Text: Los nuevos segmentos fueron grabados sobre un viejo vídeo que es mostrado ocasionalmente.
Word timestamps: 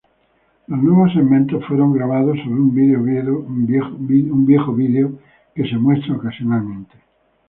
Los 0.65 0.81
nuevos 0.81 1.13
segmentos 1.13 1.63
fueron 1.67 1.93
grabados 1.93 2.35
sobre 2.39 2.59
un 2.59 4.45
viejo 4.47 4.73
vídeo 4.73 5.19
que 5.53 5.61
es 5.61 5.73
mostrado 5.79 6.17
ocasionalmente. 6.19 6.97